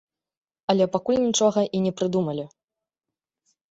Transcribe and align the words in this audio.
Але 0.75 0.87
пакуль 0.95 1.21
нічога 1.27 1.67
і 1.79 1.85
не 1.87 1.95
прыдумалі. 2.01 2.43